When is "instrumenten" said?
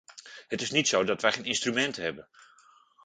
1.45-2.03